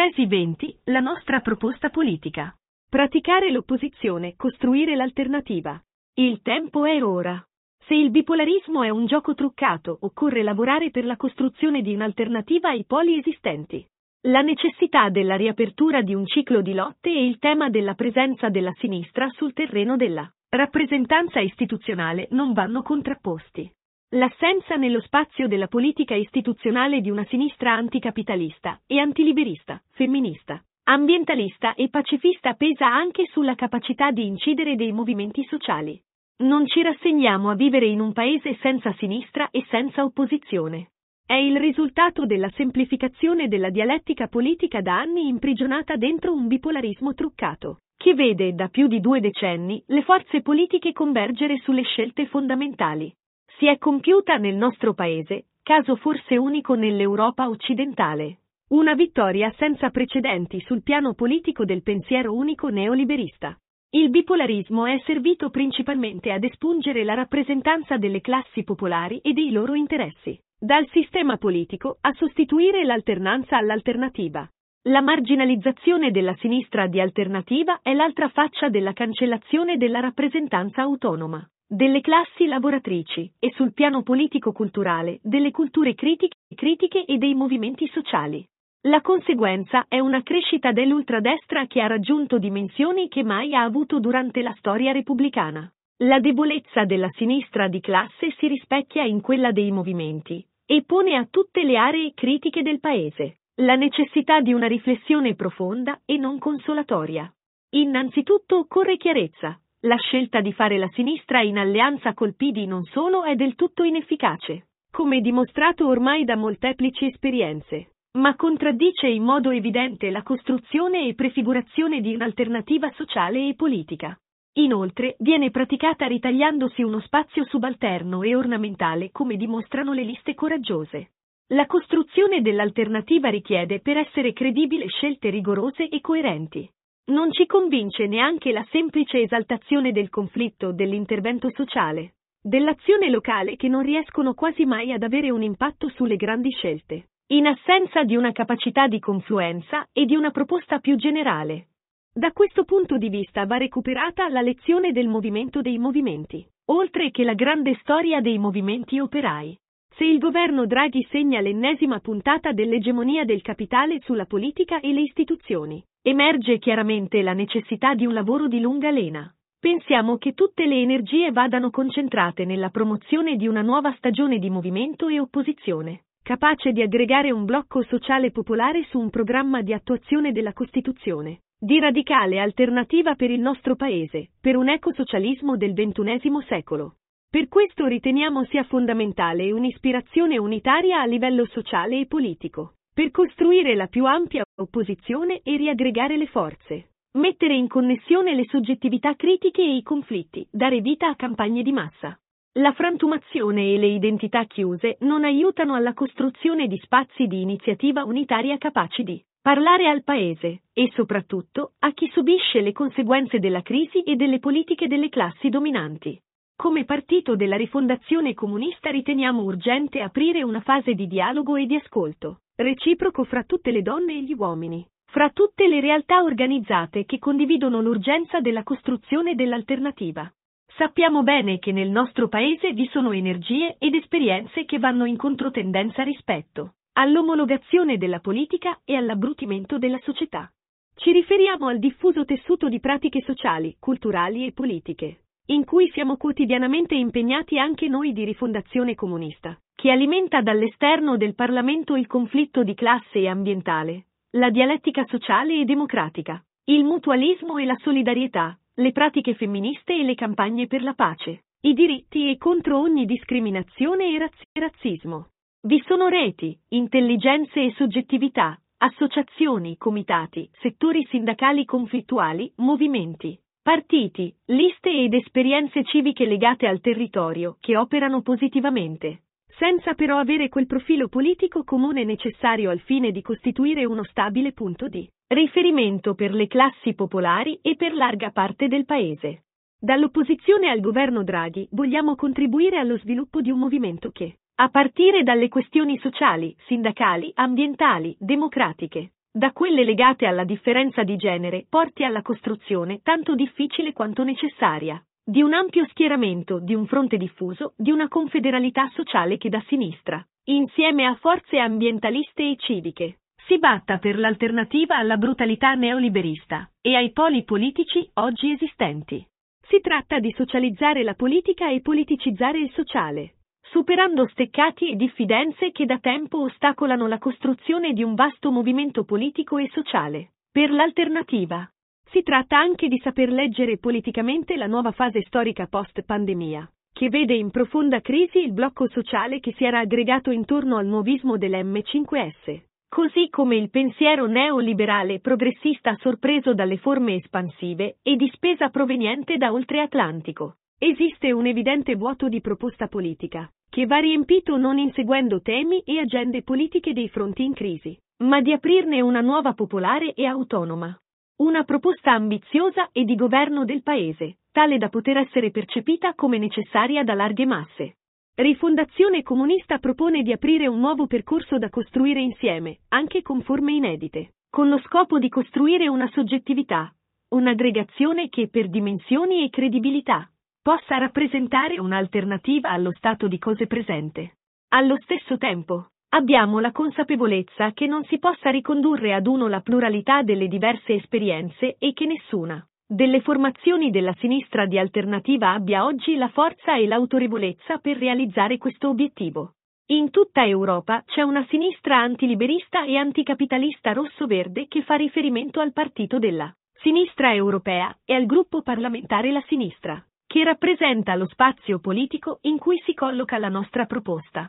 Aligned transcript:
Tesi 0.00 0.24
20. 0.24 0.78
La 0.84 1.00
nostra 1.00 1.40
proposta 1.40 1.90
politica. 1.90 2.56
Praticare 2.88 3.50
l'opposizione, 3.50 4.34
costruire 4.34 4.96
l'alternativa. 4.96 5.78
Il 6.14 6.40
tempo 6.40 6.86
è 6.86 7.04
ora. 7.04 7.38
Se 7.84 7.92
il 7.92 8.08
bipolarismo 8.08 8.82
è 8.82 8.88
un 8.88 9.04
gioco 9.04 9.34
truccato, 9.34 9.98
occorre 10.00 10.42
lavorare 10.42 10.90
per 10.90 11.04
la 11.04 11.18
costruzione 11.18 11.82
di 11.82 11.92
un'alternativa 11.92 12.70
ai 12.70 12.86
poli 12.86 13.18
esistenti. 13.18 13.86
La 14.22 14.40
necessità 14.40 15.10
della 15.10 15.36
riapertura 15.36 16.00
di 16.00 16.14
un 16.14 16.24
ciclo 16.24 16.62
di 16.62 16.72
lotte 16.72 17.10
e 17.10 17.26
il 17.26 17.36
tema 17.36 17.68
della 17.68 17.92
presenza 17.92 18.48
della 18.48 18.72
sinistra 18.78 19.28
sul 19.28 19.52
terreno 19.52 19.96
della 19.96 20.26
rappresentanza 20.48 21.40
istituzionale 21.40 22.26
non 22.30 22.54
vanno 22.54 22.80
contrapposti. 22.80 23.70
L'assenza 24.14 24.74
nello 24.74 25.00
spazio 25.02 25.46
della 25.46 25.68
politica 25.68 26.16
istituzionale 26.16 27.00
di 27.00 27.10
una 27.10 27.24
sinistra 27.26 27.74
anticapitalista 27.74 28.80
e 28.84 28.98
antiliberista, 28.98 29.80
femminista, 29.92 30.60
ambientalista 30.88 31.74
e 31.74 31.90
pacifista 31.90 32.54
pesa 32.54 32.92
anche 32.92 33.26
sulla 33.30 33.54
capacità 33.54 34.10
di 34.10 34.26
incidere 34.26 34.74
dei 34.74 34.90
movimenti 34.90 35.44
sociali. 35.44 35.96
Non 36.38 36.66
ci 36.66 36.82
rassegniamo 36.82 37.50
a 37.50 37.54
vivere 37.54 37.86
in 37.86 38.00
un 38.00 38.12
paese 38.12 38.56
senza 38.60 38.92
sinistra 38.94 39.48
e 39.52 39.64
senza 39.68 40.02
opposizione. 40.02 40.88
È 41.24 41.34
il 41.34 41.60
risultato 41.60 42.26
della 42.26 42.50
semplificazione 42.56 43.46
della 43.46 43.70
dialettica 43.70 44.26
politica 44.26 44.80
da 44.80 44.98
anni 44.98 45.28
imprigionata 45.28 45.94
dentro 45.94 46.32
un 46.32 46.48
bipolarismo 46.48 47.14
truccato, 47.14 47.82
che 47.96 48.14
vede 48.14 48.54
da 48.54 48.66
più 48.66 48.88
di 48.88 48.98
due 48.98 49.20
decenni 49.20 49.80
le 49.86 50.02
forze 50.02 50.42
politiche 50.42 50.92
convergere 50.92 51.58
sulle 51.58 51.82
scelte 51.82 52.26
fondamentali 52.26 53.14
si 53.60 53.66
è 53.66 53.76
compiuta 53.76 54.38
nel 54.38 54.56
nostro 54.56 54.94
paese, 54.94 55.48
caso 55.62 55.94
forse 55.96 56.38
unico 56.38 56.72
nell'Europa 56.72 57.46
occidentale. 57.50 58.38
Una 58.68 58.94
vittoria 58.94 59.52
senza 59.58 59.90
precedenti 59.90 60.62
sul 60.62 60.82
piano 60.82 61.12
politico 61.12 61.66
del 61.66 61.82
pensiero 61.82 62.34
unico 62.34 62.68
neoliberista. 62.68 63.54
Il 63.90 64.08
bipolarismo 64.08 64.86
è 64.86 64.98
servito 65.04 65.50
principalmente 65.50 66.32
ad 66.32 66.42
espungere 66.42 67.04
la 67.04 67.12
rappresentanza 67.12 67.98
delle 67.98 68.22
classi 68.22 68.64
popolari 68.64 69.18
e 69.18 69.34
dei 69.34 69.50
loro 69.50 69.74
interessi, 69.74 70.40
dal 70.58 70.88
sistema 70.88 71.36
politico 71.36 71.98
a 72.00 72.14
sostituire 72.14 72.82
l'alternanza 72.84 73.58
all'alternativa. 73.58 74.48
La 74.84 75.02
marginalizzazione 75.02 76.10
della 76.10 76.34
sinistra 76.38 76.86
di 76.86 76.98
alternativa 76.98 77.80
è 77.82 77.92
l'altra 77.92 78.30
faccia 78.30 78.70
della 78.70 78.94
cancellazione 78.94 79.76
della 79.76 80.00
rappresentanza 80.00 80.80
autonoma 80.80 81.46
delle 81.72 82.00
classi 82.00 82.46
lavoratrici 82.46 83.32
e 83.38 83.52
sul 83.54 83.72
piano 83.72 84.02
politico-culturale 84.02 85.20
delle 85.22 85.52
culture 85.52 85.94
critiche, 85.94 86.38
critiche 86.52 87.04
e 87.04 87.16
dei 87.16 87.32
movimenti 87.34 87.86
sociali. 87.92 88.44
La 88.88 89.00
conseguenza 89.00 89.84
è 89.86 90.00
una 90.00 90.20
crescita 90.24 90.72
dell'ultradestra 90.72 91.66
che 91.68 91.80
ha 91.80 91.86
raggiunto 91.86 92.38
dimensioni 92.38 93.06
che 93.06 93.22
mai 93.22 93.54
ha 93.54 93.62
avuto 93.62 94.00
durante 94.00 94.42
la 94.42 94.52
storia 94.58 94.90
repubblicana. 94.90 95.72
La 95.98 96.18
debolezza 96.18 96.84
della 96.86 97.10
sinistra 97.12 97.68
di 97.68 97.78
classe 97.78 98.34
si 98.38 98.48
rispecchia 98.48 99.04
in 99.04 99.20
quella 99.20 99.52
dei 99.52 99.70
movimenti 99.70 100.44
e 100.66 100.82
pone 100.84 101.14
a 101.14 101.28
tutte 101.30 101.62
le 101.62 101.76
aree 101.76 102.14
critiche 102.14 102.62
del 102.62 102.80
Paese 102.80 103.36
la 103.60 103.76
necessità 103.76 104.40
di 104.40 104.52
una 104.52 104.66
riflessione 104.66 105.34
profonda 105.34 106.00
e 106.04 106.16
non 106.16 106.38
consolatoria. 106.38 107.32
Innanzitutto 107.74 108.58
occorre 108.58 108.96
chiarezza, 108.96 109.60
la 109.84 109.96
scelta 109.96 110.42
di 110.42 110.52
fare 110.52 110.76
la 110.76 110.90
sinistra 110.92 111.40
in 111.40 111.56
alleanza 111.56 112.12
col 112.12 112.34
PD 112.34 112.66
non 112.66 112.84
solo 112.84 113.24
è 113.24 113.34
del 113.34 113.54
tutto 113.54 113.82
inefficace, 113.82 114.68
come 114.90 115.22
dimostrato 115.22 115.86
ormai 115.86 116.24
da 116.24 116.36
molteplici 116.36 117.06
esperienze, 117.06 117.92
ma 118.18 118.36
contraddice 118.36 119.06
in 119.06 119.22
modo 119.22 119.50
evidente 119.50 120.10
la 120.10 120.22
costruzione 120.22 121.06
e 121.06 121.14
prefigurazione 121.14 122.02
di 122.02 122.14
un'alternativa 122.14 122.90
sociale 122.92 123.48
e 123.48 123.54
politica. 123.54 124.14
Inoltre, 124.54 125.16
viene 125.20 125.50
praticata 125.50 126.06
ritagliandosi 126.06 126.82
uno 126.82 127.00
spazio 127.00 127.44
subalterno 127.44 128.22
e 128.22 128.34
ornamentale 128.34 129.10
come 129.12 129.36
dimostrano 129.36 129.94
le 129.94 130.02
liste 130.02 130.34
coraggiose. 130.34 131.12
La 131.52 131.64
costruzione 131.66 132.42
dell'alternativa 132.42 133.30
richiede 133.30 133.80
per 133.80 133.96
essere 133.96 134.34
credibile 134.34 134.88
scelte 134.88 135.30
rigorose 135.30 135.88
e 135.88 136.00
coerenti. 136.02 136.68
Non 137.10 137.32
ci 137.32 137.44
convince 137.46 138.06
neanche 138.06 138.52
la 138.52 138.64
semplice 138.70 139.20
esaltazione 139.20 139.90
del 139.90 140.10
conflitto, 140.10 140.70
dell'intervento 140.70 141.50
sociale, 141.50 142.14
dell'azione 142.40 143.10
locale 143.10 143.56
che 143.56 143.66
non 143.66 143.82
riescono 143.82 144.32
quasi 144.32 144.64
mai 144.64 144.92
ad 144.92 145.02
avere 145.02 145.30
un 145.30 145.42
impatto 145.42 145.88
sulle 145.88 146.14
grandi 146.14 146.50
scelte, 146.52 147.08
in 147.32 147.48
assenza 147.48 148.04
di 148.04 148.14
una 148.14 148.30
capacità 148.30 148.86
di 148.86 149.00
confluenza 149.00 149.88
e 149.92 150.04
di 150.04 150.14
una 150.14 150.30
proposta 150.30 150.78
più 150.78 150.94
generale. 150.94 151.70
Da 152.14 152.30
questo 152.30 152.62
punto 152.62 152.96
di 152.96 153.08
vista 153.08 153.44
va 153.44 153.56
recuperata 153.56 154.28
la 154.28 154.40
lezione 154.40 154.92
del 154.92 155.08
movimento 155.08 155.62
dei 155.62 155.78
movimenti, 155.78 156.46
oltre 156.66 157.10
che 157.10 157.24
la 157.24 157.34
grande 157.34 157.76
storia 157.80 158.20
dei 158.20 158.38
movimenti 158.38 159.00
operai. 159.00 159.58
Se 159.90 160.04
il 160.04 160.18
governo 160.18 160.66
Draghi 160.66 161.06
segna 161.10 161.40
l'ennesima 161.40 162.00
puntata 162.00 162.52
dell'egemonia 162.52 163.24
del 163.24 163.42
capitale 163.42 164.00
sulla 164.00 164.26
politica 164.26 164.80
e 164.80 164.92
le 164.92 165.02
istituzioni, 165.02 165.84
Emerge 166.02 166.58
chiaramente 166.58 167.20
la 167.20 167.34
necessità 167.34 167.94
di 167.94 168.06
un 168.06 168.14
lavoro 168.14 168.48
di 168.48 168.58
lunga 168.58 168.90
lena. 168.90 169.30
Pensiamo 169.58 170.16
che 170.16 170.32
tutte 170.32 170.64
le 170.64 170.80
energie 170.80 171.30
vadano 171.30 171.68
concentrate 171.68 172.46
nella 172.46 172.70
promozione 172.70 173.36
di 173.36 173.46
una 173.46 173.60
nuova 173.60 173.92
stagione 173.98 174.38
di 174.38 174.48
movimento 174.48 175.08
e 175.08 175.20
opposizione, 175.20 176.04
capace 176.22 176.72
di 176.72 176.80
aggregare 176.80 177.30
un 177.32 177.44
blocco 177.44 177.82
sociale 177.82 178.30
popolare 178.30 178.84
su 178.84 178.98
un 178.98 179.10
programma 179.10 179.60
di 179.60 179.74
attuazione 179.74 180.32
della 180.32 180.54
Costituzione, 180.54 181.40
di 181.58 181.78
radicale 181.78 182.40
alternativa 182.40 183.14
per 183.14 183.30
il 183.30 183.40
nostro 183.40 183.76
Paese, 183.76 184.30
per 184.40 184.56
un 184.56 184.70
ecosocialismo 184.70 185.58
del 185.58 185.74
XXI 185.74 186.30
secolo. 186.48 186.94
Per 187.30 187.46
questo 187.46 187.86
riteniamo 187.86 188.44
sia 188.46 188.64
fondamentale 188.64 189.52
un'ispirazione 189.52 190.36
unitaria 190.36 191.00
a 191.00 191.06
livello 191.06 191.46
sociale 191.46 192.00
e 192.00 192.06
politico 192.06 192.72
per 192.92 193.12
costruire 193.12 193.76
la 193.76 193.86
più 193.86 194.04
ampia 194.04 194.42
opposizione 194.56 195.40
e 195.44 195.56
riaggregare 195.56 196.16
le 196.16 196.26
forze, 196.26 196.88
mettere 197.18 197.54
in 197.54 197.68
connessione 197.68 198.34
le 198.34 198.46
soggettività 198.46 199.14
critiche 199.14 199.62
e 199.62 199.76
i 199.76 199.82
conflitti, 199.84 200.44
dare 200.50 200.80
vita 200.80 201.06
a 201.06 201.14
campagne 201.14 201.62
di 201.62 201.70
massa. 201.70 202.18
La 202.54 202.72
frantumazione 202.72 203.74
e 203.74 203.78
le 203.78 203.86
identità 203.86 204.42
chiuse 204.46 204.96
non 205.02 205.22
aiutano 205.22 205.76
alla 205.76 205.94
costruzione 205.94 206.66
di 206.66 206.80
spazi 206.82 207.28
di 207.28 207.42
iniziativa 207.42 208.02
unitaria 208.02 208.58
capaci 208.58 209.04
di 209.04 209.24
parlare 209.40 209.86
al 209.86 210.02
Paese 210.02 210.62
e 210.72 210.90
soprattutto 210.96 211.74
a 211.78 211.92
chi 211.92 212.10
subisce 212.12 212.60
le 212.60 212.72
conseguenze 212.72 213.38
della 213.38 213.62
crisi 213.62 214.02
e 214.02 214.16
delle 214.16 214.40
politiche 214.40 214.88
delle 214.88 215.08
classi 215.08 215.48
dominanti. 215.48 216.20
Come 216.60 216.84
partito 216.84 217.36
della 217.36 217.56
rifondazione 217.56 218.34
comunista 218.34 218.90
riteniamo 218.90 219.40
urgente 219.44 220.02
aprire 220.02 220.42
una 220.42 220.60
fase 220.60 220.92
di 220.92 221.06
dialogo 221.06 221.56
e 221.56 221.64
di 221.64 221.74
ascolto, 221.74 222.40
reciproco 222.54 223.24
fra 223.24 223.44
tutte 223.44 223.70
le 223.70 223.80
donne 223.80 224.18
e 224.18 224.22
gli 224.24 224.34
uomini, 224.34 224.86
fra 225.06 225.30
tutte 225.30 225.66
le 225.68 225.80
realtà 225.80 226.22
organizzate 226.22 227.06
che 227.06 227.18
condividono 227.18 227.80
l'urgenza 227.80 228.40
della 228.40 228.62
costruzione 228.62 229.34
dell'alternativa. 229.34 230.30
Sappiamo 230.76 231.22
bene 231.22 231.58
che 231.58 231.72
nel 231.72 231.88
nostro 231.88 232.28
paese 232.28 232.74
vi 232.74 232.86
sono 232.88 233.12
energie 233.12 233.76
ed 233.78 233.94
esperienze 233.94 234.66
che 234.66 234.78
vanno 234.78 235.06
in 235.06 235.16
controtendenza 235.16 236.02
rispetto 236.02 236.74
all'omologazione 236.92 237.96
della 237.96 238.20
politica 238.20 238.80
e 238.84 238.96
all'abbrutimento 238.96 239.78
della 239.78 239.98
società. 240.02 240.52
Ci 240.94 241.10
riferiamo 241.10 241.68
al 241.68 241.78
diffuso 241.78 242.26
tessuto 242.26 242.68
di 242.68 242.80
pratiche 242.80 243.22
sociali, 243.22 243.76
culturali 243.80 244.44
e 244.44 244.52
politiche, 244.52 245.20
in 245.50 245.64
cui 245.64 245.90
siamo 245.90 246.16
quotidianamente 246.16 246.94
impegnati 246.94 247.58
anche 247.58 247.88
noi 247.88 248.12
di 248.12 248.24
rifondazione 248.24 248.94
comunista, 248.94 249.58
che 249.74 249.90
alimenta 249.90 250.42
dall'esterno 250.42 251.16
del 251.16 251.34
Parlamento 251.34 251.96
il 251.96 252.06
conflitto 252.06 252.62
di 252.62 252.74
classe 252.74 253.18
e 253.18 253.28
ambientale, 253.28 254.06
la 254.36 254.50
dialettica 254.50 255.04
sociale 255.08 255.58
e 255.58 255.64
democratica, 255.64 256.40
il 256.66 256.84
mutualismo 256.84 257.58
e 257.58 257.64
la 257.64 257.76
solidarietà, 257.82 258.56
le 258.74 258.92
pratiche 258.92 259.34
femministe 259.34 259.92
e 259.92 260.04
le 260.04 260.14
campagne 260.14 260.68
per 260.68 260.82
la 260.82 260.94
pace, 260.94 261.46
i 261.62 261.74
diritti 261.74 262.30
e 262.30 262.36
contro 262.36 262.78
ogni 262.78 263.04
discriminazione 263.04 264.14
e 264.14 264.18
razz- 264.18 264.48
razzismo. 264.52 265.30
Vi 265.62 265.82
sono 265.84 266.06
reti, 266.06 266.56
intelligenze 266.68 267.60
e 267.60 267.74
soggettività, 267.76 268.56
associazioni, 268.78 269.76
comitati, 269.76 270.48
settori 270.60 271.04
sindacali 271.10 271.64
conflittuali, 271.64 272.52
movimenti, 272.58 273.36
Partiti, 273.62 274.34
liste 274.46 274.90
ed 274.90 275.12
esperienze 275.12 275.84
civiche 275.84 276.24
legate 276.24 276.66
al 276.66 276.80
territorio 276.80 277.58
che 277.60 277.76
operano 277.76 278.22
positivamente, 278.22 279.24
senza 279.58 279.92
però 279.92 280.16
avere 280.16 280.48
quel 280.48 280.64
profilo 280.64 281.08
politico 281.08 281.62
comune 281.62 282.04
necessario 282.04 282.70
al 282.70 282.80
fine 282.80 283.10
di 283.10 283.20
costituire 283.20 283.84
uno 283.84 284.02
stabile 284.04 284.52
punto 284.52 284.88
di 284.88 285.06
riferimento 285.26 286.14
per 286.14 286.32
le 286.32 286.46
classi 286.46 286.94
popolari 286.94 287.58
e 287.60 287.76
per 287.76 287.92
larga 287.92 288.30
parte 288.30 288.66
del 288.66 288.86
Paese. 288.86 289.42
Dall'opposizione 289.78 290.70
al 290.70 290.80
governo 290.80 291.22
Draghi 291.22 291.68
vogliamo 291.72 292.14
contribuire 292.14 292.78
allo 292.78 292.96
sviluppo 292.96 293.42
di 293.42 293.50
un 293.50 293.58
movimento 293.58 294.10
che, 294.10 294.38
a 294.54 294.70
partire 294.70 295.22
dalle 295.22 295.48
questioni 295.48 295.98
sociali, 295.98 296.56
sindacali, 296.66 297.30
ambientali, 297.34 298.16
democratiche, 298.18 299.12
da 299.32 299.52
quelle 299.52 299.84
legate 299.84 300.26
alla 300.26 300.44
differenza 300.44 301.04
di 301.04 301.16
genere, 301.16 301.64
porti 301.68 302.04
alla 302.04 302.22
costruzione, 302.22 303.00
tanto 303.02 303.34
difficile 303.34 303.92
quanto 303.92 304.24
necessaria, 304.24 305.02
di 305.22 305.40
un 305.40 305.52
ampio 305.52 305.86
schieramento, 305.90 306.58
di 306.58 306.74
un 306.74 306.86
fronte 306.86 307.16
diffuso, 307.16 307.74
di 307.76 307.92
una 307.92 308.08
confederalità 308.08 308.88
sociale 308.88 309.36
che 309.36 309.48
da 309.48 309.62
sinistra, 309.68 310.24
insieme 310.44 311.06
a 311.06 311.14
forze 311.14 311.58
ambientaliste 311.58 312.42
e 312.42 312.56
civiche, 312.58 313.18
si 313.46 313.58
batta 313.58 313.98
per 313.98 314.18
l'alternativa 314.18 314.96
alla 314.96 315.16
brutalità 315.16 315.74
neoliberista 315.74 316.68
e 316.80 316.96
ai 316.96 317.12
poli 317.12 317.44
politici 317.44 318.08
oggi 318.14 318.50
esistenti. 318.50 319.24
Si 319.68 319.80
tratta 319.80 320.18
di 320.18 320.32
socializzare 320.36 321.04
la 321.04 321.14
politica 321.14 321.70
e 321.70 321.80
politicizzare 321.80 322.58
il 322.58 322.72
sociale, 322.72 323.34
superando 323.70 324.26
steccati 324.28 324.90
e 324.90 324.96
diffidenze 324.96 325.70
che 325.70 325.86
da 325.86 325.98
tempo 325.98 326.42
ostacolano 326.42 327.06
la 327.06 327.18
costruzione 327.18 327.92
di 327.92 328.02
un 328.02 328.14
vasto 328.14 328.50
movimento 328.50 329.04
politico 329.04 329.58
e 329.58 329.68
sociale. 329.72 330.32
Per 330.50 330.70
l'alternativa. 330.70 331.70
Si 332.10 332.22
tratta 332.22 332.58
anche 332.58 332.88
di 332.88 332.98
saper 332.98 333.30
leggere 333.30 333.78
politicamente 333.78 334.56
la 334.56 334.66
nuova 334.66 334.90
fase 334.90 335.22
storica 335.22 335.68
post-pandemia, 335.68 336.68
che 336.92 337.08
vede 337.08 337.34
in 337.34 337.50
profonda 337.50 338.00
crisi 338.00 338.38
il 338.38 338.52
blocco 338.52 338.88
sociale 338.88 339.38
che 339.38 339.52
si 339.52 339.64
era 339.64 339.78
aggregato 339.78 340.32
intorno 340.32 340.76
al 340.76 340.86
nuovismo 340.86 341.36
dell'M5S, 341.36 342.62
così 342.88 343.28
come 343.30 343.54
il 343.54 343.70
pensiero 343.70 344.26
neoliberale 344.26 345.20
progressista 345.20 345.94
sorpreso 346.00 346.54
dalle 346.54 346.78
forme 346.78 347.14
espansive 347.14 347.98
e 348.02 348.16
di 348.16 348.28
spesa 348.34 348.68
proveniente 348.70 349.36
da 349.36 349.52
oltre 349.52 349.80
Atlantico. 349.80 350.56
Esiste 350.76 351.30
un 351.30 351.46
evidente 351.46 351.94
vuoto 351.94 352.28
di 352.28 352.40
proposta 352.40 352.88
politica, 352.88 353.48
che 353.70 353.86
va 353.86 353.98
riempito 353.98 354.56
non 354.56 354.78
inseguendo 354.78 355.40
temi 355.40 355.80
e 355.84 356.00
agende 356.00 356.42
politiche 356.42 356.92
dei 356.92 357.08
fronti 357.08 357.44
in 357.44 357.54
crisi, 357.54 357.96
ma 358.24 358.40
di 358.40 358.52
aprirne 358.52 359.00
una 359.00 359.20
nuova 359.20 359.54
popolare 359.54 360.12
e 360.12 360.26
autonoma. 360.26 360.94
Una 361.36 361.62
proposta 361.62 362.12
ambiziosa 362.12 362.90
e 362.92 363.04
di 363.04 363.14
governo 363.14 363.64
del 363.64 363.82
Paese, 363.82 364.38
tale 364.50 364.76
da 364.76 364.88
poter 364.88 365.18
essere 365.18 365.52
percepita 365.52 366.14
come 366.14 366.36
necessaria 366.36 367.04
da 367.04 367.14
larghe 367.14 367.46
masse. 367.46 367.94
Rifondazione 368.34 369.22
Comunista 369.22 369.78
propone 369.78 370.22
di 370.22 370.32
aprire 370.32 370.66
un 370.66 370.80
nuovo 370.80 371.06
percorso 371.06 371.56
da 371.58 371.70
costruire 371.70 372.20
insieme, 372.20 372.80
anche 372.88 373.22
con 373.22 373.40
forme 373.42 373.72
inedite, 373.72 374.34
con 374.50 374.68
lo 374.68 374.80
scopo 374.80 375.18
di 375.18 375.28
costruire 375.28 375.88
una 375.88 376.10
soggettività, 376.12 376.92
un'aggregazione 377.28 378.28
che 378.28 378.48
per 378.48 378.68
dimensioni 378.68 379.44
e 379.44 379.50
credibilità 379.50 380.28
possa 380.62 380.98
rappresentare 380.98 381.80
un'alternativa 381.80 382.68
allo 382.68 382.92
stato 382.92 383.28
di 383.28 383.38
cose 383.38 383.66
presente. 383.66 384.36
Allo 384.68 384.96
stesso 385.02 385.38
tempo, 385.38 385.88
abbiamo 386.10 386.60
la 386.60 386.70
consapevolezza 386.70 387.72
che 387.72 387.86
non 387.86 388.04
si 388.04 388.18
possa 388.18 388.50
ricondurre 388.50 389.14
ad 389.14 389.26
uno 389.26 389.48
la 389.48 389.60
pluralità 389.60 390.22
delle 390.22 390.48
diverse 390.48 390.94
esperienze 390.94 391.76
e 391.78 391.92
che 391.92 392.06
nessuna 392.06 392.64
delle 392.86 393.20
formazioni 393.20 393.90
della 393.90 394.14
sinistra 394.18 394.66
di 394.66 394.76
alternativa 394.76 395.52
abbia 395.52 395.84
oggi 395.84 396.16
la 396.16 396.28
forza 396.28 396.76
e 396.76 396.88
l'autorevolezza 396.88 397.78
per 397.78 397.96
realizzare 397.96 398.58
questo 398.58 398.88
obiettivo. 398.88 399.54
In 399.90 400.10
tutta 400.10 400.44
Europa 400.44 401.02
c'è 401.06 401.22
una 401.22 401.46
sinistra 401.48 401.98
antiliberista 401.98 402.84
e 402.84 402.96
anticapitalista 402.96 403.92
rosso-verde 403.92 404.66
che 404.66 404.82
fa 404.82 404.96
riferimento 404.96 405.60
al 405.60 405.72
partito 405.72 406.18
della 406.18 406.52
sinistra 406.80 407.32
europea 407.32 407.96
e 408.04 408.14
al 408.14 408.26
gruppo 408.26 408.62
parlamentare 408.62 409.30
La 409.30 409.42
Sinistra 409.46 410.04
che 410.30 410.44
rappresenta 410.44 411.16
lo 411.16 411.26
spazio 411.26 411.80
politico 411.80 412.38
in 412.42 412.56
cui 412.56 412.80
si 412.86 412.94
colloca 412.94 413.36
la 413.36 413.48
nostra 413.48 413.86
proposta. 413.86 414.48